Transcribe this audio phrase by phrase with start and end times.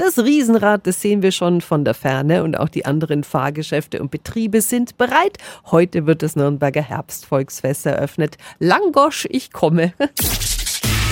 [0.00, 4.10] Das Riesenrad, das sehen wir schon von der Ferne und auch die anderen Fahrgeschäfte und
[4.10, 5.36] Betriebe sind bereit.
[5.70, 8.38] Heute wird das Nürnberger Herbstvolksfest eröffnet.
[8.58, 9.92] Langosch, ich komme.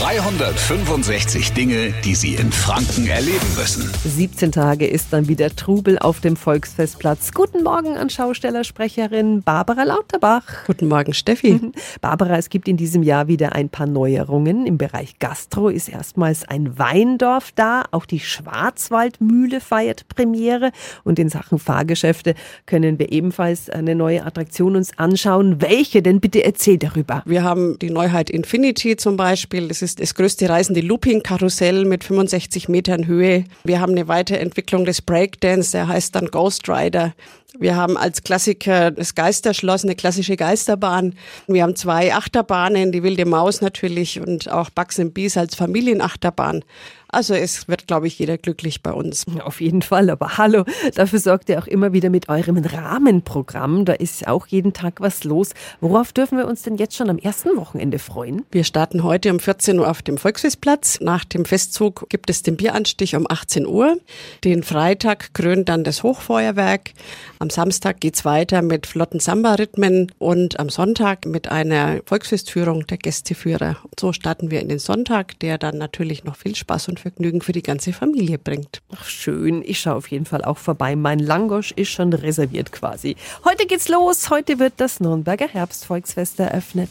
[0.00, 3.92] 365 Dinge, die Sie in Franken erleben müssen.
[4.02, 7.32] 17 Tage ist dann wieder Trubel auf dem Volksfestplatz.
[7.34, 10.64] Guten Morgen an Schaustellersprecherin Barbara Lauterbach.
[10.66, 11.60] Guten Morgen, Steffi.
[12.00, 14.64] Barbara, es gibt in diesem Jahr wieder ein paar Neuerungen.
[14.64, 17.84] Im Bereich Gastro ist erstmals ein Weindorf da.
[17.90, 20.72] Auch die Schwarzwaldmühle feiert Premiere.
[21.04, 25.60] Und in Sachen Fahrgeschäfte können wir ebenfalls eine neue Attraktion uns anschauen.
[25.60, 26.20] Welche denn?
[26.20, 27.22] Bitte erzähl darüber.
[27.26, 29.68] Wir haben die Neuheit Infinity zum Beispiel.
[29.68, 33.44] Das ist das größte reisende Looping-Karussell mit 65 Metern Höhe.
[33.64, 37.14] Wir haben eine Weiterentwicklung des Breakdance, der heißt dann Ghost Rider.
[37.58, 41.14] Wir haben als Klassiker das Geisterschloss, eine klassische Geisterbahn.
[41.48, 46.64] Wir haben zwei Achterbahnen, die Wilde Maus natürlich und auch Bugs and Bees als Familienachterbahn.
[47.12, 49.26] Also es wird, glaube ich, jeder glücklich bei uns.
[49.44, 50.64] Auf jeden Fall, aber hallo,
[50.94, 53.84] dafür sorgt ihr auch immer wieder mit eurem Rahmenprogramm.
[53.84, 55.50] Da ist auch jeden Tag was los.
[55.80, 58.44] Worauf dürfen wir uns denn jetzt schon am ersten Wochenende freuen?
[58.52, 61.00] Wir starten heute um 14 Uhr auf dem Volksfestplatz.
[61.00, 63.96] Nach dem Festzug gibt es den Bieranstich um 18 Uhr.
[64.44, 66.92] Den Freitag krönt dann das Hochfeuerwerk.
[67.42, 73.78] Am Samstag geht's weiter mit flotten Samba-Rhythmen und am Sonntag mit einer Volksfestführung der Gästeführer.
[73.98, 77.52] So starten wir in den Sonntag, der dann natürlich noch viel Spaß und Vergnügen für
[77.52, 78.82] die ganze Familie bringt.
[78.94, 80.96] Ach schön, ich schaue auf jeden Fall auch vorbei.
[80.96, 83.16] Mein Langosch ist schon reserviert quasi.
[83.42, 84.28] Heute geht's los.
[84.28, 86.90] Heute wird das Nürnberger Herbstvolksfest eröffnet.